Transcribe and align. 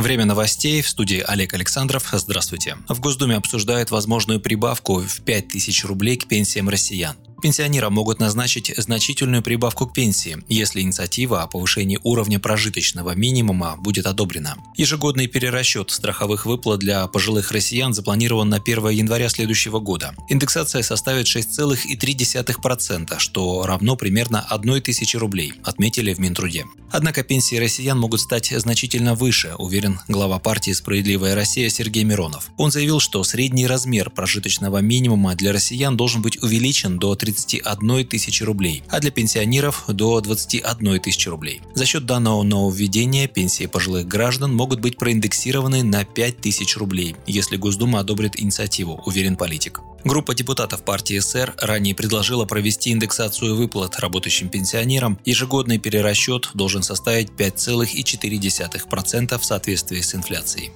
Время 0.00 0.24
новостей 0.24 0.80
в 0.80 0.88
студии 0.88 1.22
Олег 1.26 1.52
Александров. 1.52 2.08
Здравствуйте. 2.10 2.78
В 2.88 3.00
Госдуме 3.00 3.36
обсуждают 3.36 3.90
возможную 3.90 4.40
прибавку 4.40 5.00
в 5.00 5.20
5000 5.20 5.84
рублей 5.84 6.16
к 6.16 6.26
пенсиям 6.26 6.70
россиян. 6.70 7.16
Пенсионерам 7.40 7.94
могут 7.94 8.20
назначить 8.20 8.72
значительную 8.76 9.42
прибавку 9.42 9.86
к 9.86 9.92
пенсии, 9.92 10.38
если 10.48 10.80
инициатива 10.80 11.42
о 11.42 11.46
повышении 11.46 11.98
уровня 12.02 12.38
прожиточного 12.38 13.14
минимума 13.14 13.76
будет 13.78 14.06
одобрена. 14.06 14.56
Ежегодный 14.76 15.26
перерасчет 15.26 15.90
страховых 15.90 16.46
выплат 16.46 16.80
для 16.80 17.06
пожилых 17.06 17.50
россиян 17.52 17.94
запланирован 17.94 18.48
на 18.48 18.58
1 18.58 18.88
января 18.90 19.28
следующего 19.28 19.80
года. 19.80 20.14
Индексация 20.28 20.82
составит 20.82 21.26
6,3%, 21.26 23.18
что 23.18 23.64
равно 23.66 23.96
примерно 23.96 24.46
1 24.48 24.82
тысячи 24.82 25.16
рублей, 25.16 25.54
отметили 25.64 26.12
в 26.12 26.18
Минтруде. 26.18 26.66
Однако 26.92 27.22
пенсии 27.22 27.56
россиян 27.56 27.98
могут 27.98 28.20
стать 28.20 28.52
значительно 28.54 29.14
выше, 29.14 29.54
уверен 29.58 30.00
глава 30.08 30.38
партии 30.38 30.72
«Справедливая 30.72 31.34
Россия» 31.34 31.68
Сергей 31.70 32.04
Миронов. 32.04 32.50
Он 32.56 32.70
заявил, 32.70 33.00
что 33.00 33.22
средний 33.24 33.66
размер 33.66 34.10
прожиточного 34.10 34.78
минимума 34.78 35.34
для 35.34 35.52
россиян 35.52 35.96
должен 35.96 36.20
быть 36.20 36.42
увеличен 36.42 36.98
до 36.98 37.14
30 37.14 37.29
31 37.30 38.06
тысячи 38.06 38.42
рублей, 38.42 38.82
а 38.88 39.00
для 39.00 39.10
пенсионеров 39.10 39.84
до 39.88 40.20
21 40.20 41.00
тысячи 41.00 41.28
рублей. 41.28 41.60
За 41.74 41.86
счет 41.86 42.06
данного 42.06 42.42
нововведения 42.42 43.28
пенсии 43.28 43.66
пожилых 43.66 44.08
граждан 44.08 44.54
могут 44.54 44.80
быть 44.80 44.96
проиндексированы 44.96 45.82
на 45.82 46.04
5 46.04 46.38
тысяч 46.38 46.76
рублей, 46.76 47.16
если 47.26 47.56
Госдума 47.56 48.00
одобрит 48.00 48.40
инициативу, 48.40 49.00
уверен 49.06 49.36
политик. 49.36 49.80
Группа 50.02 50.34
депутатов 50.34 50.82
партии 50.82 51.18
СР 51.18 51.54
ранее 51.58 51.94
предложила 51.94 52.46
провести 52.46 52.90
индексацию 52.90 53.54
выплат 53.54 54.00
работающим 54.00 54.48
пенсионерам. 54.48 55.18
Ежегодный 55.26 55.76
перерасчет 55.78 56.48
должен 56.54 56.82
составить 56.82 57.28
5,4% 57.28 59.38
в 59.38 59.44
соответствии 59.44 60.00
с 60.00 60.14
инфляцией. 60.14 60.72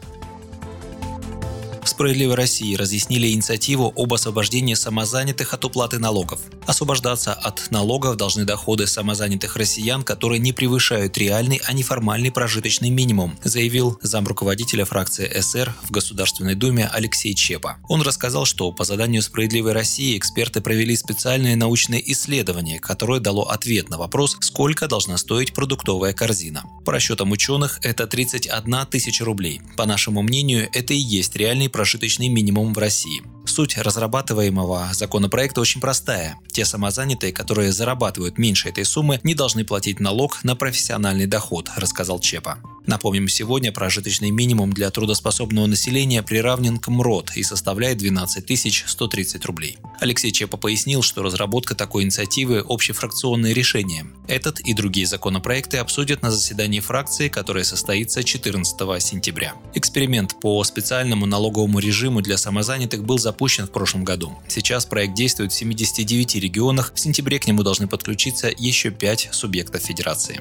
«Справедливой 1.94 2.34
России» 2.34 2.74
разъяснили 2.74 3.30
инициативу 3.30 3.92
об 3.94 4.12
освобождении 4.12 4.74
самозанятых 4.74 5.54
от 5.54 5.64
уплаты 5.64 6.00
налогов. 6.00 6.40
Освобождаться 6.66 7.32
от 7.32 7.70
налогов 7.70 8.16
должны 8.16 8.44
доходы 8.44 8.88
самозанятых 8.88 9.54
россиян, 9.54 10.02
которые 10.02 10.40
не 10.40 10.52
превышают 10.52 11.16
реальный, 11.16 11.60
а 11.64 11.72
не 11.72 11.84
формальный 11.84 12.32
прожиточный 12.32 12.90
минимум, 12.90 13.38
заявил 13.44 13.96
замруководителя 14.02 14.84
фракции 14.84 15.40
СР 15.40 15.72
в 15.84 15.92
Государственной 15.92 16.56
Думе 16.56 16.90
Алексей 16.92 17.32
Чепа. 17.32 17.76
Он 17.88 18.02
рассказал, 18.02 18.44
что 18.44 18.72
по 18.72 18.82
заданию 18.82 19.22
«Справедливой 19.22 19.70
России» 19.70 20.18
эксперты 20.18 20.60
провели 20.60 20.96
специальное 20.96 21.54
научное 21.54 22.02
исследование, 22.04 22.80
которое 22.80 23.20
дало 23.20 23.44
ответ 23.44 23.88
на 23.88 23.98
вопрос, 23.98 24.36
сколько 24.40 24.88
должна 24.88 25.16
стоить 25.16 25.54
продуктовая 25.54 26.12
корзина. 26.12 26.64
По 26.84 26.90
расчетам 26.90 27.30
ученых, 27.30 27.78
это 27.82 28.08
31 28.08 28.86
тысяча 28.90 29.24
рублей. 29.24 29.60
По 29.76 29.86
нашему 29.86 30.22
мнению, 30.22 30.68
это 30.72 30.92
и 30.92 30.98
есть 30.98 31.36
реальный 31.36 31.68
прожиточный 31.68 31.83
минимум 32.28 32.72
в 32.72 32.78
России. 32.78 33.22
Суть 33.46 33.77
разрабатываемого 33.77 34.88
законопроекта 34.92 35.60
очень 35.60 35.80
простая. 35.80 36.36
Те 36.48 36.64
самозанятые, 36.64 37.32
которые 37.32 37.72
зарабатывают 37.72 38.38
меньше 38.38 38.68
этой 38.68 38.84
суммы, 38.84 39.20
не 39.22 39.34
должны 39.34 39.64
платить 39.64 40.00
налог 40.00 40.42
на 40.44 40.56
профессиональный 40.56 41.27
доход, 41.27 41.70
рассказал 41.77 42.18
Чепа. 42.20 42.58
Напомним, 42.86 43.28
сегодня 43.28 43.72
прожиточный 43.72 44.30
минимум 44.30 44.72
для 44.72 44.90
трудоспособного 44.90 45.66
населения 45.66 46.22
приравнен 46.22 46.77
к 46.78 46.88
МРОД 46.88 47.32
и 47.36 47.42
составляет 47.42 47.98
12 47.98 48.84
130 48.86 49.44
рублей. 49.46 49.78
Алексей 50.00 50.30
Чепа 50.30 50.58
пояснил, 50.58 51.02
что 51.02 51.22
разработка 51.22 51.74
такой 51.74 52.02
инициативы– 52.02 52.62
общефракционное 52.68 53.55
решение. 53.55 54.06
Этот 54.28 54.61
и 54.61 54.74
другие 54.74 55.06
законопроекты 55.06 55.78
обсудят 55.78 56.20
на 56.22 56.30
заседании 56.30 56.80
фракции, 56.80 57.28
которое 57.28 57.64
состоится 57.64 58.22
14 58.22 59.02
сентября. 59.02 59.55
Эксперимент 59.74 60.39
по 60.40 60.62
специальному 60.64 61.24
налоговому 61.24 61.78
режиму 61.78 62.20
для 62.20 62.36
самозанятых 62.36 63.05
был 63.05 63.18
запущен 63.18 63.66
в 63.66 63.70
прошлом 63.70 64.05
году. 64.05 64.36
Сейчас 64.48 64.84
проект 64.84 65.14
действует 65.14 65.52
в 65.52 65.56
79 65.56 66.34
регионах, 66.36 66.92
в 66.95 67.01
сентябре 67.01 67.39
к 67.39 67.46
нему 67.46 67.62
должны 67.62 67.89
подключиться 67.89 68.51
еще 68.55 68.90
5 68.90 69.30
субъектов 69.33 69.83
федерации. 69.83 70.40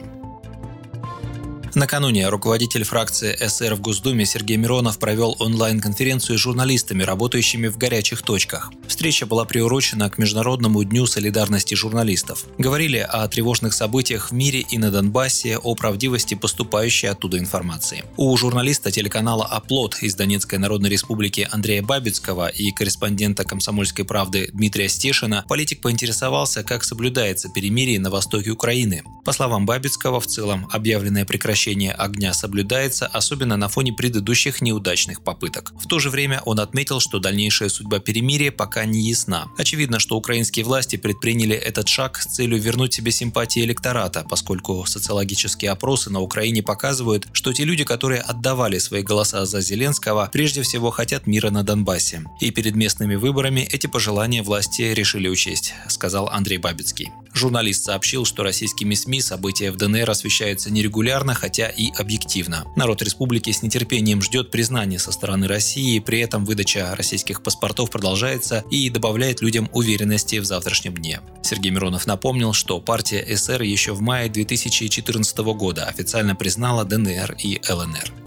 Накануне 1.76 2.30
руководитель 2.30 2.84
фракции 2.84 3.36
СР 3.36 3.74
в 3.74 3.82
Госдуме 3.82 4.28
Сергей 4.28 4.58
Миронов 4.58 5.00
провел 5.00 5.36
онлайн-конференцию 5.40 6.38
с 6.38 6.42
журналистами, 6.42 7.02
работающими 7.02 7.68
в 7.68 7.80
горячих 7.80 8.22
точках. 8.22 8.72
Встреча 8.88 9.26
была 9.26 9.44
приурочена 9.46 10.08
к 10.12 10.20
Международному 10.20 10.84
дню 10.84 11.08
солидарности 11.08 11.74
журналистов. 11.74 12.46
Говорили 12.60 12.98
о 12.98 13.28
тревожных 13.28 13.74
событиях 13.74 14.30
в 14.30 14.34
мире 14.34 14.60
и 14.60 14.78
на 14.78 14.92
Донбассе, 14.92 15.58
о 15.58 15.74
правдивости 15.74 16.36
поступающей 16.36 17.10
оттуда 17.10 17.40
информации. 17.40 18.04
У 18.18 18.38
журналиста 18.38 18.92
телеканала 18.92 19.46
«Оплот» 19.46 19.98
из 20.04 20.14
Донецкой 20.14 20.60
Народной 20.60 20.92
Республики 20.92 21.48
Андрея 21.52 21.82
Бабицкого 21.82 22.50
и 22.50 22.72
корреспондента 22.72 23.46
«Комсомольской 23.46 24.06
правды» 24.06 24.52
Дмитрия 24.54 24.90
Стешина 24.90 25.44
политик 25.50 25.82
поинтересовался, 25.82 26.64
как 26.64 26.84
соблюдается 26.84 27.50
перемирие 27.50 28.00
на 28.00 28.12
востоке 28.12 28.52
Украины. 28.52 29.02
По 29.26 29.32
словам 29.32 29.66
Бабицкого, 29.66 30.20
в 30.20 30.28
целом 30.28 30.70
объявленное 30.72 31.26
прекращение 31.26 31.63
прекращение 31.64 31.94
огня 31.94 32.34
соблюдается, 32.34 33.08
особенно 33.08 33.56
на 33.56 33.70
фоне 33.70 33.94
предыдущих 33.94 34.62
неудачных 34.62 35.24
попыток. 35.24 35.72
В 35.80 35.88
то 35.88 36.00
же 36.00 36.10
время 36.10 36.42
он 36.46 36.60
отметил, 36.60 37.00
что 37.00 37.20
дальнейшая 37.20 37.70
судьба 37.70 38.00
перемирия 38.00 38.52
пока 38.52 38.84
не 38.86 39.00
ясна. 39.08 39.48
Очевидно, 39.58 40.00
что 40.00 40.18
украинские 40.18 40.66
власти 40.66 40.98
предприняли 40.98 41.56
этот 41.56 41.88
шаг 41.88 42.18
с 42.18 42.36
целью 42.36 42.60
вернуть 42.60 42.94
себе 42.94 43.12
симпатии 43.12 43.64
электората, 43.64 44.26
поскольку 44.30 44.86
социологические 44.86 45.72
опросы 45.72 46.10
на 46.10 46.20
Украине 46.20 46.62
показывают, 46.62 47.28
что 47.32 47.54
те 47.54 47.64
люди, 47.64 47.86
которые 47.86 48.20
отдавали 48.20 48.78
свои 48.80 49.02
голоса 49.02 49.46
за 49.46 49.62
Зеленского, 49.62 50.30
прежде 50.34 50.64
всего 50.64 50.92
хотят 50.92 51.28
мира 51.28 51.50
на 51.50 51.64
Донбассе. 51.64 52.24
И 52.42 52.52
перед 52.52 52.76
местными 52.76 53.16
выборами 53.16 53.62
эти 53.62 53.88
пожелания 53.88 54.44
власти 54.44 54.82
решили 54.82 55.30
учесть, 55.30 55.74
сказал 55.88 56.28
Андрей 56.28 56.58
Бабицкий. 56.58 57.10
Журналист 57.44 57.84
сообщил, 57.84 58.24
что 58.24 58.44
российскими 58.44 58.94
СМИ 58.94 59.20
события 59.20 59.70
в 59.70 59.76
ДНР 59.76 60.10
освещаются 60.10 60.72
нерегулярно, 60.72 61.34
хотя 61.34 61.68
и 61.68 61.92
объективно. 61.92 62.66
Народ 62.78 63.02
республики 63.02 63.52
с 63.52 63.62
нетерпением 63.62 64.22
ждет 64.22 64.50
признания 64.50 64.98
со 64.98 65.12
стороны 65.12 65.46
России, 65.46 66.00
при 66.00 66.22
этом 66.22 66.46
выдача 66.46 66.96
российских 66.96 67.44
паспортов 67.44 67.92
продолжается 67.92 68.64
и 68.72 68.90
добавляет 68.90 69.42
людям 69.42 69.70
уверенности 69.74 70.38
в 70.40 70.46
завтрашнем 70.46 70.94
дне. 70.94 71.20
Сергей 71.42 71.72
Миронов 71.72 72.08
напомнил, 72.08 72.54
что 72.54 72.80
партия 72.80 73.36
СР 73.36 73.62
еще 73.64 73.92
в 73.92 74.00
мае 74.00 74.30
2014 74.30 75.38
года 75.40 75.84
официально 75.84 76.36
признала 76.36 76.86
ДНР 76.86 77.36
и 77.44 77.60
ЛНР. 77.70 78.23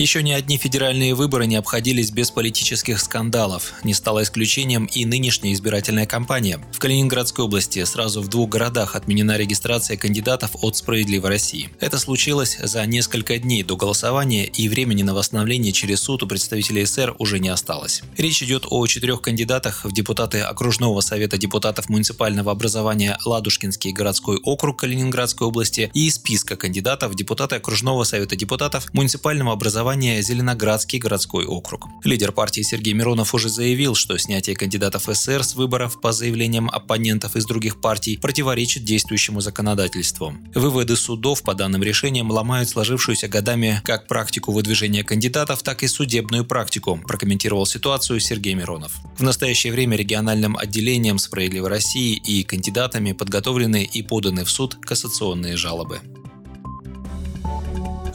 Еще 0.00 0.22
ни 0.22 0.32
одни 0.32 0.56
федеральные 0.56 1.14
выборы 1.14 1.44
не 1.44 1.56
обходились 1.56 2.10
без 2.10 2.30
политических 2.30 2.98
скандалов. 3.00 3.74
Не 3.84 3.92
стало 3.92 4.22
исключением 4.22 4.86
и 4.86 5.04
нынешняя 5.04 5.52
избирательная 5.52 6.06
кампания. 6.06 6.58
В 6.72 6.78
Калининградской 6.78 7.44
области 7.44 7.84
сразу 7.84 8.22
в 8.22 8.28
двух 8.28 8.48
городах 8.48 8.96
отменена 8.96 9.36
регистрация 9.36 9.98
кандидатов 9.98 10.52
от 10.62 10.74
«Справедливой 10.74 11.28
России». 11.28 11.68
Это 11.80 11.98
случилось 11.98 12.56
за 12.62 12.86
несколько 12.86 13.36
дней 13.36 13.62
до 13.62 13.76
голосования, 13.76 14.46
и 14.46 14.70
времени 14.70 15.02
на 15.02 15.12
восстановление 15.12 15.70
через 15.70 16.00
суд 16.00 16.22
у 16.22 16.26
представителей 16.26 16.86
СР 16.86 17.14
уже 17.18 17.38
не 17.38 17.50
осталось. 17.50 18.00
Речь 18.16 18.42
идет 18.42 18.64
о 18.70 18.86
четырех 18.86 19.20
кандидатах 19.20 19.84
в 19.84 19.92
депутаты 19.92 20.40
окружного 20.40 21.02
совета 21.02 21.36
депутатов 21.36 21.90
муниципального 21.90 22.52
образования 22.52 23.18
Ладушкинский 23.26 23.92
городской 23.92 24.38
округ 24.38 24.78
Калининградской 24.78 25.46
области 25.46 25.90
и 25.92 26.08
списка 26.08 26.56
кандидатов 26.56 27.12
в 27.12 27.16
депутаты 27.16 27.56
окружного 27.56 28.04
совета 28.04 28.34
депутатов 28.34 28.86
муниципального 28.94 29.52
образования 29.52 29.89
голосования 29.90 30.22
Зеленоградский 30.22 31.00
городской 31.00 31.46
округ. 31.46 31.88
Лидер 32.04 32.30
партии 32.30 32.62
Сергей 32.62 32.94
Миронов 32.94 33.34
уже 33.34 33.48
заявил, 33.48 33.96
что 33.96 34.16
снятие 34.18 34.54
кандидатов 34.54 35.08
СР 35.12 35.42
с 35.42 35.56
выборов 35.56 36.00
по 36.00 36.12
заявлениям 36.12 36.70
оппонентов 36.70 37.34
из 37.34 37.44
других 37.44 37.80
партий 37.80 38.16
противоречит 38.16 38.84
действующему 38.84 39.40
законодательству. 39.40 40.34
Выводы 40.54 40.94
судов 40.94 41.42
по 41.42 41.54
данным 41.54 41.82
решениям 41.82 42.30
ломают 42.30 42.68
сложившуюся 42.68 43.26
годами 43.26 43.80
как 43.84 44.06
практику 44.06 44.52
выдвижения 44.52 45.02
кандидатов, 45.02 45.64
так 45.64 45.82
и 45.82 45.88
судебную 45.88 46.44
практику, 46.44 47.00
прокомментировал 47.08 47.66
ситуацию 47.66 48.20
Сергей 48.20 48.54
Миронов. 48.54 48.92
В 49.18 49.22
настоящее 49.24 49.72
время 49.72 49.96
региональным 49.96 50.56
отделением 50.56 51.18
«Справедливой 51.18 51.68
России» 51.68 52.14
и 52.14 52.44
кандидатами 52.44 53.10
подготовлены 53.10 53.82
и 53.82 54.02
поданы 54.02 54.44
в 54.44 54.50
суд 54.50 54.76
кассационные 54.76 55.56
жалобы. 55.56 56.00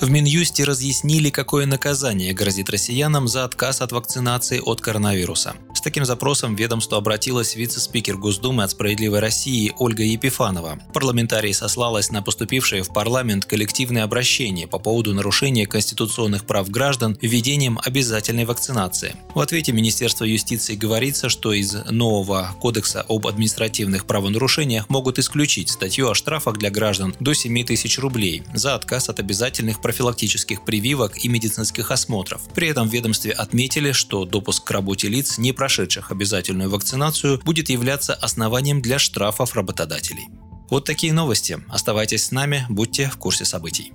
В 0.02 0.10
Минюсте 0.10 0.66
разъяснили, 0.66 1.30
какое 1.30 1.66
наказание 1.66 2.34
грозит 2.34 2.70
россиянам 2.70 3.28
за 3.28 3.46
отказ 3.46 3.82
от 3.82 3.92
вакцинации 3.92 4.60
от 4.60 4.82
коронавируса. 4.82 5.54
Таким 5.86 6.04
запросом 6.04 6.56
в 6.56 6.60
ведомство 6.60 6.98
обратилась 6.98 7.56
вице-спикер 7.56 8.18
Госдумы 8.18 8.64
от 8.64 8.72
«Справедливой 8.72 9.20
России» 9.20 9.72
Ольга 9.78 10.02
Епифанова. 10.02 10.80
Парламентарий 10.94 11.54
сослалась 11.54 12.10
на 12.10 12.24
поступившее 12.24 12.82
в 12.82 12.92
парламент 12.92 13.46
коллективное 13.46 14.04
обращение 14.04 14.68
по 14.68 14.80
поводу 14.80 15.14
нарушения 15.14 15.68
конституционных 15.68 16.46
прав 16.48 16.72
граждан 16.72 17.16
введением 17.22 17.80
обязательной 17.84 18.46
вакцинации. 18.46 19.16
В 19.36 19.40
ответе 19.40 19.74
Министерства 19.74 20.26
юстиции 20.26 20.74
говорится, 20.74 21.30
что 21.30 21.54
из 21.54 21.76
нового 21.92 22.56
кодекса 22.60 23.06
об 23.08 23.28
административных 23.28 24.08
правонарушениях 24.08 24.90
могут 24.90 25.20
исключить 25.20 25.70
статью 25.70 26.10
о 26.10 26.16
штрафах 26.16 26.58
для 26.58 26.72
граждан 26.72 27.16
до 27.20 27.36
7 27.36 27.64
тысяч 27.64 28.00
рублей 28.00 28.42
за 28.56 28.74
отказ 28.74 29.10
от 29.10 29.20
обязательных 29.20 29.84
профилактических 29.84 30.66
прививок 30.66 31.24
и 31.24 31.28
медицинских 31.28 31.92
осмотров. 31.92 32.42
При 32.56 32.70
этом 32.70 32.90
в 32.90 32.92
ведомстве 32.92 33.34
отметили, 33.34 33.92
что 33.92 34.26
допуск 34.26 34.64
к 34.64 34.72
работе 34.72 35.10
лиц, 35.10 35.38
не 35.38 35.54
прошедших 35.76 36.12
обязательную 36.12 36.70
вакцинацию, 36.70 37.42
будет 37.44 37.70
являться 37.70 38.14
основанием 38.14 38.82
для 38.82 38.98
штрафов 38.98 39.56
работодателей. 39.56 40.30
Вот 40.70 40.86
такие 40.86 41.12
новости. 41.12 41.60
Оставайтесь 41.68 42.24
с 42.24 42.32
нами, 42.32 42.66
будьте 42.70 43.10
в 43.10 43.18
курсе 43.18 43.44
событий. 43.44 43.92